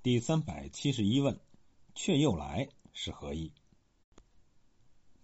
[0.00, 1.40] 第三百七十一问：
[1.92, 3.50] 却又来是何意？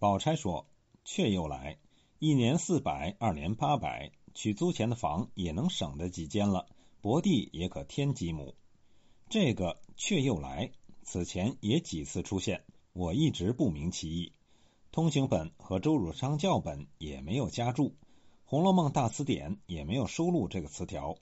[0.00, 0.66] 宝钗说
[1.06, 1.78] ：“却又来，
[2.18, 6.66] 一年四百，二年八百，取租钱的房也能省得几间了，
[7.00, 8.56] 薄地也可添几亩。
[9.28, 10.72] 这个却又来，
[11.04, 14.32] 此前也几次出现，我一直不明其意。
[14.90, 17.90] 通行本和周汝昌教本也没有加注，
[18.44, 21.16] 《红楼梦大词典》也没有收录这个词条。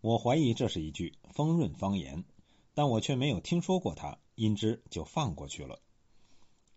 [0.00, 2.24] 我怀疑这是一句丰润方言，
[2.74, 5.80] 但我却没有听说过它，因之就放过去了。”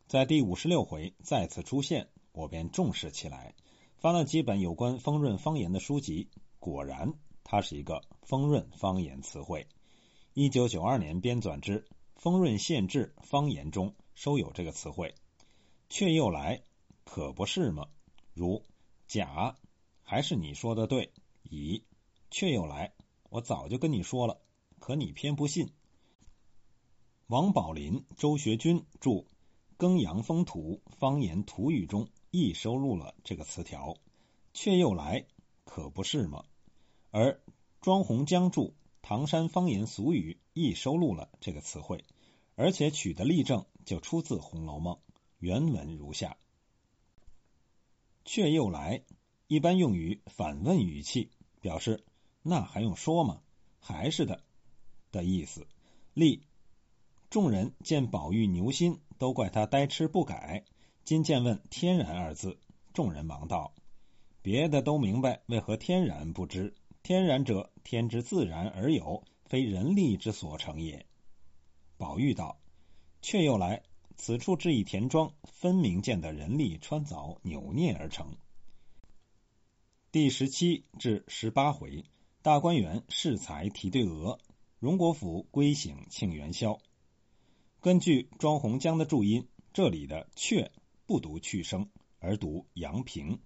[0.08, 3.56] 在第五十六回再次出现，我便重视起来，
[3.98, 7.14] 翻了几本有关丰润方言的书籍，果然
[7.44, 9.68] 它是一个丰润方言词汇。
[10.34, 11.80] 一九九二年编纂之
[12.16, 15.16] 《丰润县志方言》中收有这个词汇。
[15.88, 16.64] 却又来，
[17.04, 17.88] 可不是吗？
[18.34, 18.64] 如
[19.08, 19.56] 甲，
[20.02, 21.10] 还是你说的对；
[21.44, 21.84] 乙，
[22.30, 22.94] 却又来，
[23.30, 24.42] 我早就跟你说了，
[24.80, 25.72] 可你偏不信。
[27.28, 29.26] 王宝林、周学军著。
[29.80, 33.98] 庚阳风土方言土语中亦收录了这个词条，
[34.54, 35.26] 却又来，
[35.64, 36.46] 可不是吗？
[37.10, 37.42] 而
[37.82, 38.62] 庄洪江著
[39.02, 42.06] 《唐山方言俗语》亦收录了这个词汇，
[42.56, 44.96] 而且取的例证就出自《红楼梦》，
[45.40, 46.38] 原文如下
[48.24, 49.04] ：“却又来”
[49.48, 52.06] 一般用于反问语气，表示
[52.44, 53.42] 那还用说吗？
[53.80, 54.44] 还是的
[55.12, 55.68] 的意思。
[56.14, 56.44] 例
[57.36, 59.02] 众人见宝玉牛心。
[59.18, 60.64] 都怪他呆痴不改。
[61.04, 62.58] 今见问“天然”二字，
[62.94, 63.74] 众人忙道
[64.42, 66.74] ：“别的都明白，为何天然不知？
[67.04, 71.06] 天然者，天之自然而有，非人力之所成也。”
[71.98, 72.58] 宝玉道
[73.22, 73.84] ：“却又来，
[74.16, 78.38] 此处置一田庄，分明见得人力穿凿扭捏而成。”
[80.14, 82.06] 第十七至十八回，
[82.42, 84.40] 大观园适才题对额，
[84.80, 86.80] 荣国府归省庆元宵。
[87.86, 90.72] 根据庄洪江的注音，这里的“却”
[91.06, 93.40] 不读去声，而读阳平。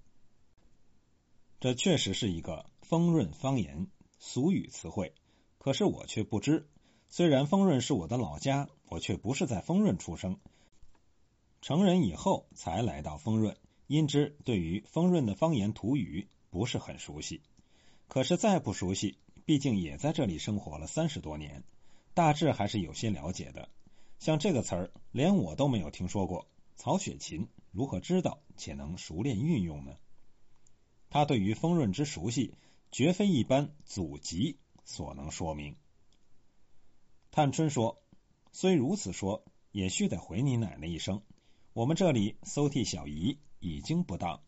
[1.59, 3.87] 这确实是一个丰润方言
[4.17, 5.13] 俗语词汇，
[5.57, 6.69] 可是我却不知。
[7.09, 10.39] 虽然丰润是我的老家，我却不是在丰润出生，
[11.61, 17.41] 成人以后才来到丰润，因之对于丰润的方言土语不是很熟悉。
[18.07, 21.65] 可是再不熟悉，毕竟也在这里生活了三十多年，
[22.13, 23.67] 大致还是有些了解的。
[24.19, 26.47] 像这个词儿，连我都没有听说过。
[26.75, 29.97] 曹雪芹如何知道且能熟练运用呢？
[31.09, 32.53] 他对于丰润之熟悉，
[32.91, 35.75] 绝非一般祖籍所能说明。
[37.31, 38.01] 探春说
[38.51, 41.21] ：“虽如此说，也须得回你奶奶一声，
[41.73, 44.41] 我们这里搜替小姨已经不当，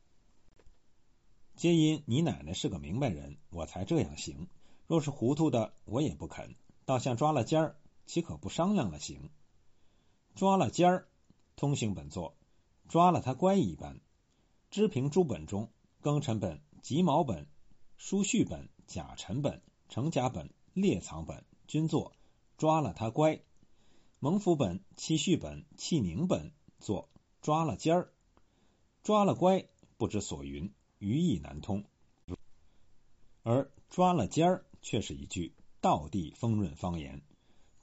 [1.55, 4.47] 皆因你奶奶是个明白人，我才这样行。
[4.87, 6.55] 若是糊涂的，我也不肯。
[6.85, 9.29] 倒像抓了尖儿，岂可不商量了行？”
[10.35, 11.07] 抓了尖儿，
[11.55, 12.35] 通行本作
[12.87, 13.99] 抓了他乖一般。
[14.69, 15.69] 知平诸本中，
[16.01, 17.47] 庚辰本、己卯本、
[17.97, 22.13] 书序本、甲辰本、程甲本、列藏本均作
[22.57, 23.41] 抓了他乖。
[24.19, 27.09] 蒙府本、七序本、契宁本作
[27.41, 28.13] 抓了尖儿，
[29.03, 29.67] 抓了乖
[29.97, 31.83] 不知所云，语意难通。
[33.43, 37.21] 而抓了尖儿却是一句道地丰润方言，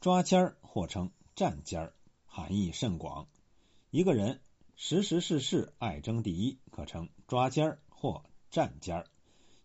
[0.01, 1.95] 抓尖儿或称占尖儿。
[2.39, 3.27] 含义甚广，
[3.91, 4.41] 一个人
[4.77, 9.07] 时时事事爱争第一，可称抓奸儿或占尖儿；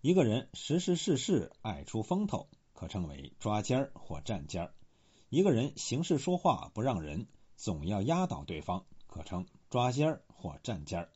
[0.02, 4.72] 一个人时时事事爱出风头，可称为抓奸儿或占尖儿；
[5.30, 11.10] 一个人行事说话不让人，总要压倒对方，可称抓奸儿或占尖儿；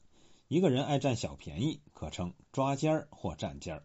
[0.47, 3.84] 一个人爱占小便宜，可称抓奸儿或占尖儿。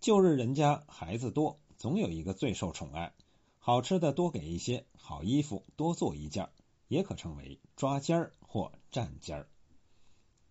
[0.00, 3.14] 旧日人家孩子多，总有一个最受宠爱，
[3.58, 6.50] 好吃的多给一些，好衣服多做一件。
[6.90, 9.48] 也可称为抓尖儿或站尖儿。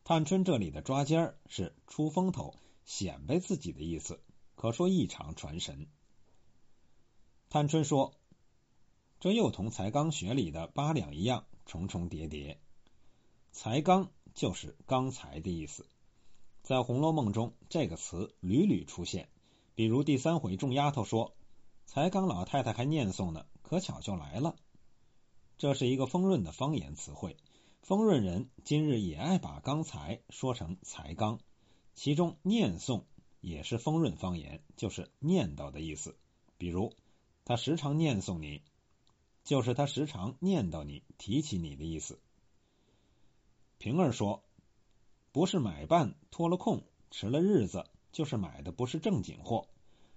[0.05, 2.55] 探春这里的抓尖儿是出风头、
[2.85, 4.21] 显摆自己的意思，
[4.55, 5.87] 可说异常传神。
[7.49, 8.13] 探春说
[9.19, 12.57] ：“这又同才刚学里的八两一样，重重叠叠。
[13.51, 15.85] 才刚就是刚才的意思，
[16.63, 19.27] 在《红楼梦》中这个词屡屡出现。
[19.75, 21.35] 比如第三回众丫头说
[21.85, 24.55] ：‘才刚老太太还念诵呢，可巧就来了。’”
[25.59, 27.35] 这是一个丰润的方言词汇，
[27.81, 31.41] 丰润人今日也爱把刚才说成才刚，
[31.95, 33.03] 其中念诵
[33.41, 36.15] 也是丰润方言，就是念叨的意思。
[36.57, 36.93] 比如
[37.43, 38.61] 他时常念诵你，
[39.43, 42.21] 就是他时常念叨你，提起你的意思。
[43.79, 44.45] 平儿说，
[45.33, 47.83] 不是买办拖了空，迟了日子，
[48.13, 49.67] 就是买的不是正经货。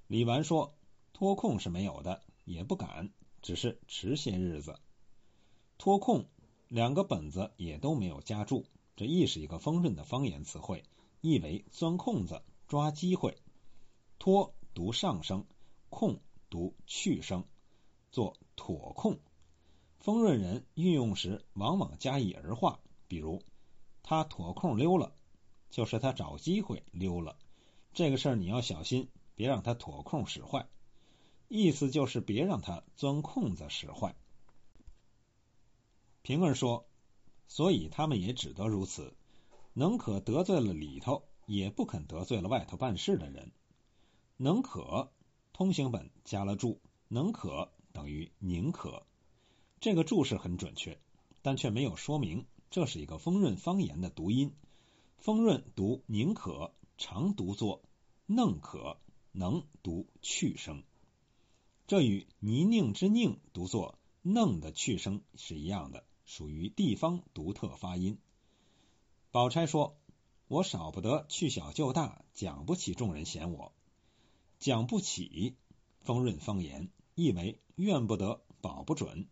[0.06, 0.72] 李纨说，
[1.12, 3.10] 拖空是没有的，也不敢。
[3.42, 4.78] 只是迟些日子。
[5.82, 6.26] 脱空
[6.69, 10.84] 两个本子也都没有加注，这亦是一个丰润的方言词汇，
[11.20, 13.37] 意为钻空子、抓机会。
[14.20, 15.44] 脱读上声，
[15.90, 17.44] 空读去声，
[18.12, 19.19] 做妥空。
[19.99, 23.43] 丰润人运用时往往加以儿化，比如
[24.05, 25.12] 他妥空溜了，
[25.69, 27.37] 就是他找机会溜了。
[27.93, 30.69] 这个事儿你要小心，别让他妥空使坏。
[31.49, 34.14] 意思就是别让他钻空子使坏。
[36.22, 36.86] 平儿说
[37.48, 39.12] ：“所以他们也只得如此，
[39.72, 43.50] 能可得罪了里头，也不肯得罪了外头办事的人。
[44.36, 45.10] 能可
[45.52, 49.04] 通行本加了注，能可等于宁可。
[49.80, 51.00] 这个注释很准确，
[51.42, 54.54] 但却没有说明这是一个丰润方言的读音。
[55.19, 57.82] 丰润读宁可，常读作
[58.26, 58.96] 嫩可，
[59.32, 60.84] 能读去声。”
[61.88, 68.19] 这与泥泞之泞读作嫩的去声是一样的，属于地方独特发音。
[69.30, 69.96] 宝钗说
[70.48, 73.72] ：“我少不得去小就大，讲不起众人嫌我。
[74.58, 75.56] 讲不起，
[76.00, 79.26] 丰润方言，意为怨不得，保不准。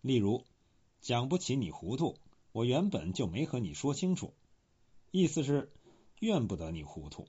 [0.00, 0.44] 例如，
[1.00, 2.16] 讲不起你糊涂，
[2.52, 4.34] 我原本就没和你说清楚，
[5.10, 5.72] 意思是
[6.20, 7.28] 怨不得你糊涂。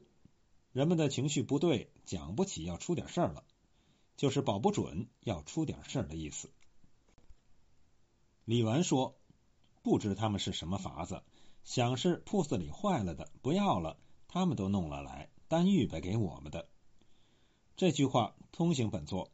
[0.73, 3.43] 人们的情绪不对，讲不起，要出点事儿了。”
[4.17, 6.49] 就是保不准要出点事儿的意思。
[8.47, 9.19] 李纨说
[9.83, 11.21] ：“不知他们是什么法子，
[11.65, 13.99] 想是铺子里坏了的不要了，
[14.29, 16.69] 他们都弄了来，单预备给我们的。”
[17.75, 19.33] 这句话通行本作：“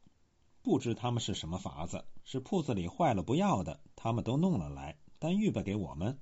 [0.64, 6.20] 不知他们是什么法子，是铺子里坏了不要的，他们都弄了来，单预备给我们。”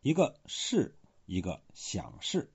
[0.00, 2.50] 一个是，一个想是。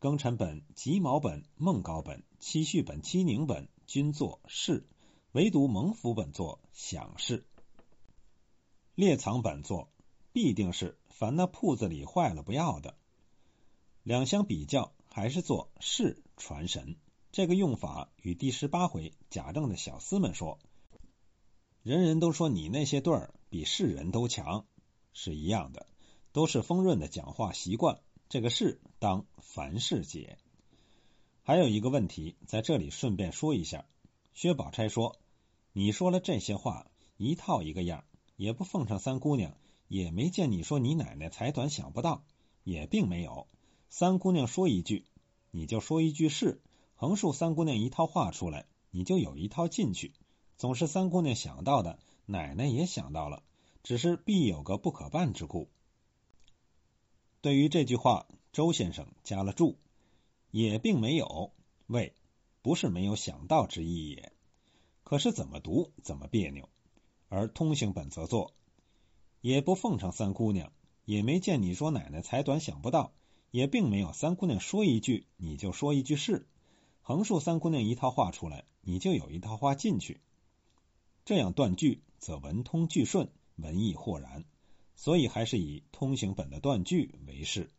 [0.00, 4.86] 庚辰本、己卯本、孟高本、七序本、七宁本均作是，
[5.32, 7.44] 唯独蒙府本作想是。
[8.94, 9.88] 列藏本作
[10.32, 12.96] 必定是凡那铺子里坏了不要的。
[14.04, 16.96] 两相比较，还是做是传神。
[17.32, 20.60] 这个用法与第十八回贾政的小厮们说
[21.82, 24.64] ：“人人都说你那些对儿比世人都强”
[25.12, 25.86] 是一样的，
[26.32, 27.98] 都是丰润的讲话习惯。
[28.28, 30.38] 这个事当凡事解。
[31.42, 33.86] 还有一个问题，在这里顺便说一下。
[34.34, 35.16] 薛宝钗说
[35.72, 36.86] ：“你说了这些话，
[37.16, 38.04] 一套一个样，
[38.36, 39.56] 也不奉上三姑娘，
[39.88, 42.24] 也没见你说你奶奶才短想不到，
[42.62, 43.46] 也并没有。
[43.88, 45.04] 三姑娘说一句，
[45.50, 46.58] 你就说一句是；
[46.96, 50.12] 横竖三姑娘一套话出来，你就有一套进去。
[50.56, 53.42] 总是三姑娘想到的，奶奶也想到了，
[53.82, 55.68] 只是必有个不可办之故。”
[57.40, 59.76] 对于这句话，周先生加了注，
[60.50, 61.52] 也并没有
[61.86, 62.14] 为
[62.62, 64.32] 不是没有想到之意也。
[65.02, 66.68] 可是怎么读怎么别扭。
[67.28, 68.52] 而通行本则作，
[69.40, 70.72] 也不奉承三姑娘，
[71.04, 73.12] 也没见你说奶奶才短想不到，
[73.50, 76.46] 也并没有三姑娘说一句你就说一句是，
[77.02, 80.20] 横竖三姑娘一套话出来，你就有一套话进去。
[81.24, 84.44] 这样断句，则文通句顺，文意豁然。
[84.96, 87.70] 所以还是以通行本的断句为是。